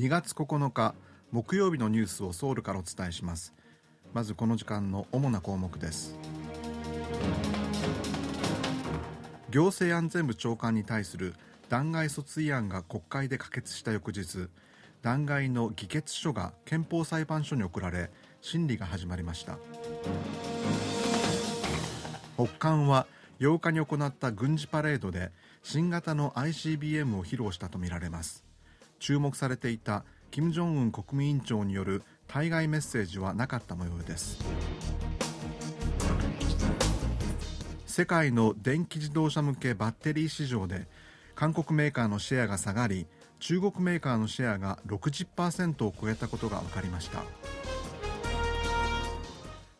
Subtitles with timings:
[0.00, 0.94] 2月9日
[1.30, 3.52] 木曜日のニュースをソウルからお伝えします。
[4.14, 6.16] まずこの時間の主な項目です。
[9.50, 11.34] 行政安全部長官に対する
[11.68, 14.48] 弾劾訴追案が国会で可決した翌日
[15.02, 19.58] 弾劾の議決書が憲法裁判所に送られ審理が始まりました。
[22.38, 23.06] 北韓は
[23.38, 25.30] 8日に行った軍事パレードで
[25.62, 28.49] 新型の ICBM を披露したとみられます。
[29.00, 34.38] 注目されていた金正恩国務委員長による対外メッセージはなかった模様です。
[37.86, 40.86] 世界の電気自動車向けバッテリー市場で
[41.34, 43.06] 韓国メーカーのシェアが下がり
[43.40, 47.24] 中国メーカーのシェアが60%を超えたことが分かりました。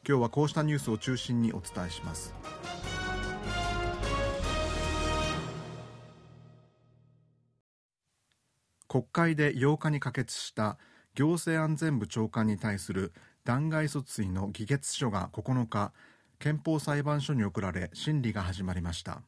[0.09, 2.35] 今日はこうしたニュースを中心にお伝えします。
[8.91, 10.77] 国会で8日に可決した
[11.15, 13.13] 行政安全部長官に対する
[13.45, 15.93] 弾劾訴追の議決書が9日
[16.41, 19.23] 憲法裁判所に送られ審理が始まりました。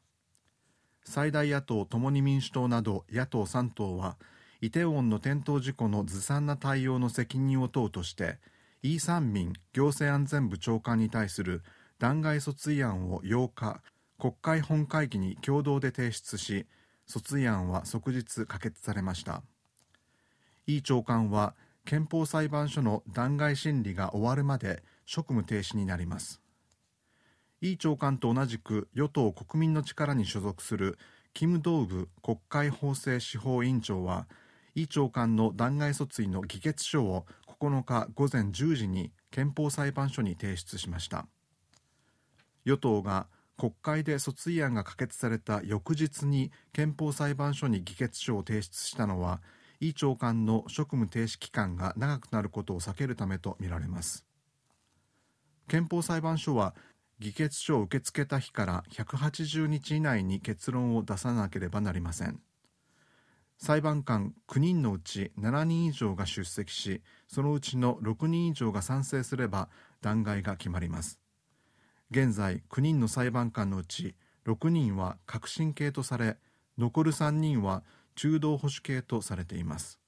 [1.04, 4.16] 最大野党共に民主党など野党3党は
[4.60, 8.40] イテウォンの転倒事故のずさんな対応の責任を問うとして
[8.82, 11.62] イ・サンミン行政安全部長官に対する
[12.00, 13.80] 弾劾訴追案を8日
[14.18, 16.66] 国会本会議に共同で提出し
[17.08, 19.44] 訴追案は即日可決されました。
[20.66, 26.40] イ長官は憲法裁判所の弾劾審理が終わるまで職務停止になります。
[27.60, 30.98] イ長官と同じく与党国民の力に所属する
[31.32, 34.26] キム・ドウグ国会法制司法委員長は
[34.74, 41.26] イ長官の弾劾訴追の議決書を9日午前10時に憲法裁判所に提出しました。
[42.64, 43.26] 与党が
[43.56, 49.40] 国会で訴追案が可決された翌日に憲法裁判所に議決書を提出したのは
[49.88, 54.24] イ長官の職務停止期間が長くなることを避けるためとみられます。
[55.66, 56.74] 憲法裁判所は
[57.18, 62.40] 議決書を受け付けた日から180日以内に結論を出さなければなりません。
[63.58, 69.68] 裁判官9人のうち7人以上が出席しそのうちの6人以上が賛成すれば
[70.00, 71.18] 弾劾が決まります。
[72.12, 74.14] 現在9人の裁判官のうち
[74.46, 76.36] 6人は革新系とされ
[76.78, 77.82] 残る3人は
[78.14, 79.98] 中道保守系とされています。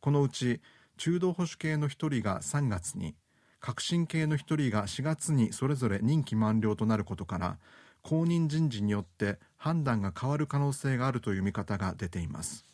[0.00, 0.60] このうち
[0.96, 1.90] 中道保守系の1
[2.20, 3.14] 人が3月に
[3.60, 7.58] 革新系の1人が4月にそれぞれ任期満了となることから
[8.02, 12.64] 後任人事によって判断が変わる可能性があるという見方が出ています。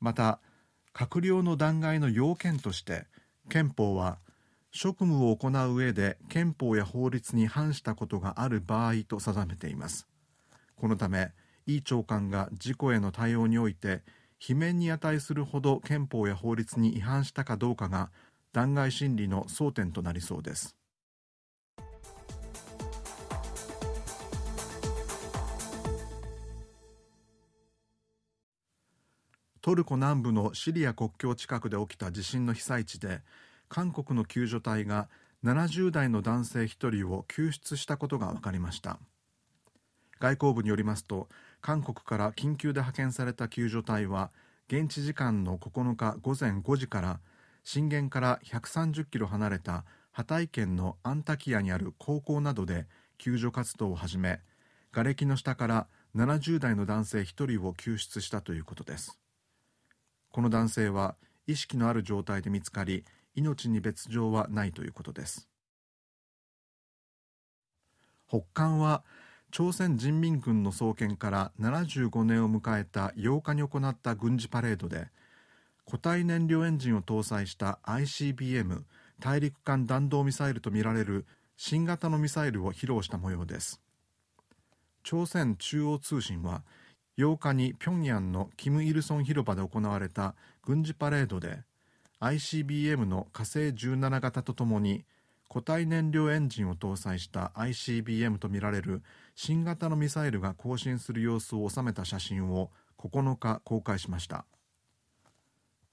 [0.00, 0.40] また
[0.94, 3.06] 閣僚の弾劾の要件として
[3.48, 4.18] 憲法は
[4.70, 10.08] 職務を行う上で憲法や法律に反したことがある場合と定めています。
[10.76, 11.30] このため
[11.66, 14.02] イ長官が事故への対応において
[14.40, 18.10] 罷免に値するほど憲法や法律に違反したかどうかが
[18.52, 20.76] 弾劾審理の争点となりそうです。
[29.62, 33.22] トルコ南部のシリア国境近くで起きた地震の被災地で
[33.70, 35.08] 韓国の救助隊が
[35.42, 38.98] 70代の男性1人を救出したことが分かりました。
[40.20, 41.28] 外交部によりますと
[41.64, 44.30] 韓国から緊急で派遣された救助隊は
[44.68, 47.20] 現地時間の9日午前5時から
[47.62, 52.86] 震源から130キロ離れたハタイ県のアンタキヤにある高校などで
[53.16, 54.40] 救助活動を始め
[54.92, 59.18] 瓦礫の下から70代の男性1人を救出したということです。
[60.32, 65.48] この男性は意識のある状態で見つかり命に別状はないということです。
[68.28, 69.02] 北韓は
[69.56, 75.06] 朝鮮人民軍の創建から75年を迎えた8日に行った軍事パレードで
[75.86, 78.82] 固体燃料エンジンを搭載した ICBM
[79.20, 81.24] 大陸間弾道ミサイルとみられる
[81.56, 83.80] 新型のミサイルを披露した模様です。
[85.04, 86.64] 朝鮮中央通信は
[87.16, 90.34] 8日に平壌のキム・イルソン広場で行われた
[90.64, 91.60] 軍事パレードで
[92.18, 95.04] ICBM の火星17型とともに
[95.48, 99.02] 固体燃料エンジンを搭載した ICBM とみられる
[99.34, 104.46] 新型のミサイルが更新する様子を収めた写真を9日公開しました。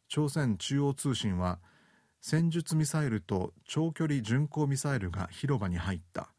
[0.07, 1.59] 朝鮮中央通信は
[2.19, 6.29] 戦術ミサイルと長距離巡航ミサイルが広場に入った。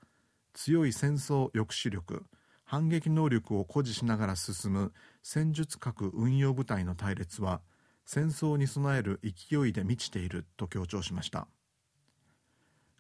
[0.55, 2.25] 強い戦争抑止力
[2.65, 7.61] 反撃能力を誇示しながら進む戦術核運用部隊の隊列は
[8.05, 11.49] 戦争に備える勢いで満ちていると強調しました。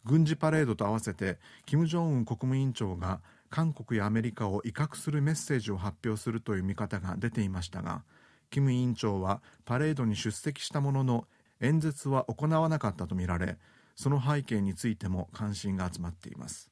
[0.04, 3.20] 軍事パレードと合わせて金正恩国務委員長が
[3.52, 8.02] 韓国やアメリカを威嚇するメッセージを発表するという見方が出ていましたが
[8.50, 11.26] キム委員長はパレードに出席したものの
[11.60, 13.58] 演説は行わなかったとみられ
[13.94, 16.70] その背景についても関心が集まっています。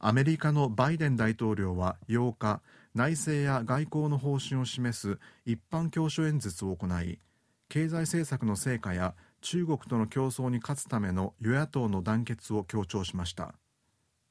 [0.00, 2.60] アメリカのバイデン大統領は8日
[2.92, 7.20] 内政や外交の方針を示す一般教書演説を行い
[7.68, 13.54] 経済政策の成果や中国との競争に勝つための与野党の団結を強調しました。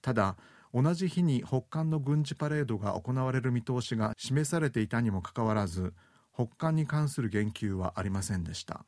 [0.01, 0.37] ただ
[0.73, 5.93] 同じ日に北韓の軍事パレードが行われる見通しが示されていたにもかかわらず
[6.33, 8.85] 北韓に関する言及はありませんでした。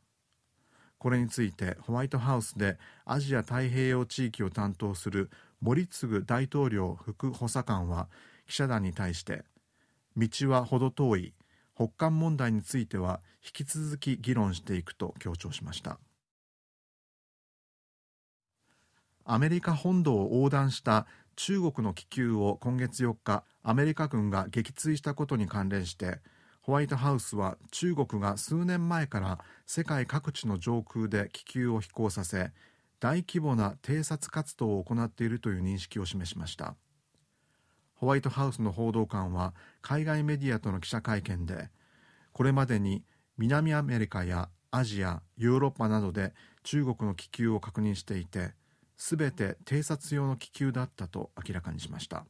[0.98, 5.30] これについてホワイトハウスでアジア太平洋地域を担当する
[5.60, 8.08] 森次大統領副補佐官は
[8.48, 9.44] 記者団に対して
[10.16, 11.34] 道は程遠い
[11.76, 16.00] 北韓問題については引き続き議論していくと強調しました。
[19.26, 21.06] アメリカ本土を横断した
[21.36, 26.20] 中国の気球を今月4日アメリカ軍が撃墜したことに関連して
[26.62, 32.52] ホワイトハウスは中国が数年前から世界各地の上空で気球を飛行させ
[33.00, 36.76] 大規模な偵察活動を行っているという認識を示しました。
[37.96, 41.70] ホワイトハウスの報道官は海外メディアとの記者会見で
[42.34, 43.04] これまでに
[43.38, 46.34] 南アメリカやアジアヨーロッパなどで
[46.64, 48.56] 中国の気球を確認していて
[48.98, 52.26] すべて偵察用の気球だったと明らかにしました。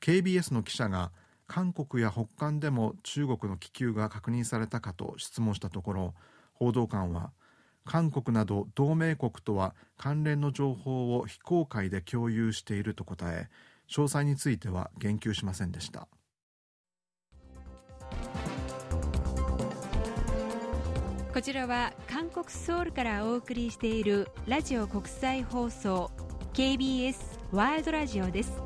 [0.00, 1.12] KBS の記者が
[1.46, 6.14] 韓国や北韓でも中国の気球が確認されたかと質問したところ
[6.54, 7.32] 報道官は
[7.84, 13.48] 韓国など同盟国とは関連の情報を非公開で共有していると答え
[13.90, 16.06] 詳細については言及しませんでした。
[21.32, 26.10] こちらは韓国ソウルからお送りしているラジオ国際放送
[26.52, 27.14] KBS
[27.52, 28.60] ワールドラジオです。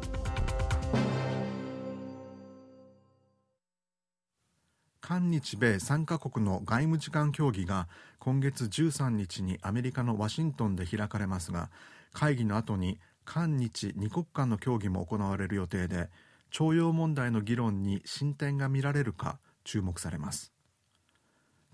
[5.03, 7.87] 韓日米3カ国の外務次官協議が
[8.19, 11.71] 今月13日にアメリカのワシントンで開かれますが
[12.15, 16.09] 会議の後に韓日2国間の協議も行われる予定で
[16.51, 20.54] 徴用問題の議論に進展が見られるか注目されます。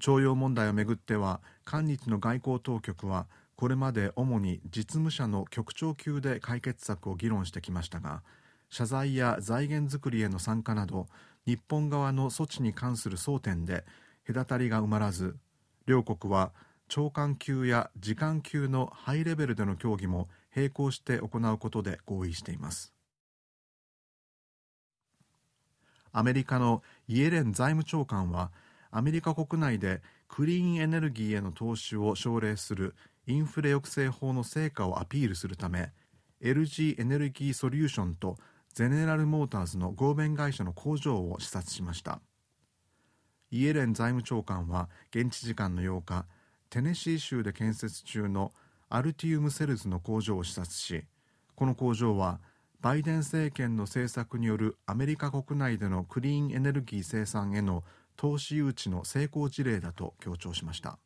[0.00, 8.22] 徴用問題をめぐっては韓日の外交当局はこれまで主に実務者の局長級で解決策を議論してきましたが
[8.70, 11.06] 謝罪や財源づくりへの参加など
[11.46, 13.84] 日本側の措置に関する争点で
[14.26, 15.36] 隔たりが埋まらず
[15.86, 16.52] 両国は
[16.88, 22.92] 長官級や時間級のハイレベルでの協議も並行して行うことで合意しています。
[26.12, 28.50] アメリカのイエレン財務長官は
[28.90, 32.94] アメリカ国内でクリーンエネルギーへの投資を奨励する
[33.26, 35.92] インフレ抑制法の成果をアピールするため
[36.42, 38.36] LG エネルギーソリューションと
[38.72, 42.20] ゼネラルモーターズの合弁会社の工場を視察しました。
[43.50, 46.24] イエレン財務長官は現地時間の8日
[46.70, 48.52] テネシー州で建設中の
[48.88, 51.04] アルティウムセルズの工場を視察し
[51.56, 52.40] この工場は
[52.80, 57.82] バイデン政権の政策によるアメリカ国内でのクリーンエネルギー生産への
[58.20, 60.98] 投資誘致の成功事例だと強調しました。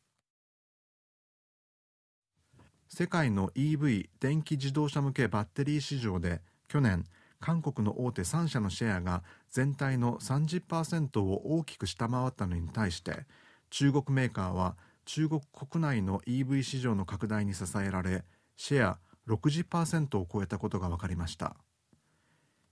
[2.89, 7.05] 世界の EV 電気自動車向けバッテリー市場で去年
[7.39, 13.25] 韓国の大手3社のシェアが全体の30%を大きく下回ったのに対して
[13.69, 18.25] 中国メーカーは中国国内の EV 市場の拡大に支えられ
[18.57, 21.55] シェア60%を超えたことが分かりました。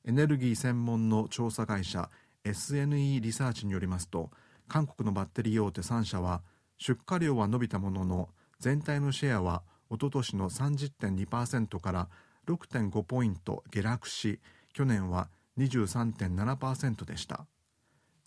[0.05, 2.09] エネルギー専門の調査会社
[2.45, 4.29] SNE リサーチによりますと
[4.67, 6.41] 韓国のバッテリー大手3社は
[6.77, 12.09] 出荷量は伸びたものの全体のシェアはおととしの30.2%から
[12.47, 14.39] 6.5ポイント下落し
[14.73, 17.45] 去年は23.7%でした。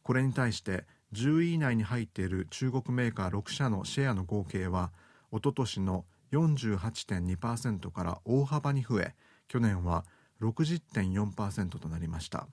[0.02, 4.92] これに対して10位以内に入っている中国メーカー6社のシェアの合計は
[5.32, 9.14] おととしの48.2%から大幅に増え
[9.49, 10.04] 去年は
[10.40, 12.46] 60.4%となりました。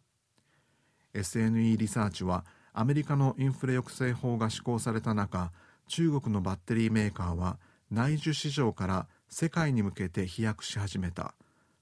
[1.14, 5.52] SNE リサーチはアメリカのインフレ抑制法が施行された中
[5.88, 7.58] 中国のバッテリーメーカーは
[7.92, 11.36] 内需市場から世界に向けて飛躍し始めた。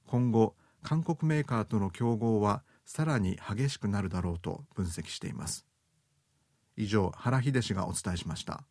[0.07, 5.65] 今後韓国メーカーとの競合はさらに激しくなるだろうと分析しています。
[6.75, 8.63] 以上原秀氏がお伝えしました。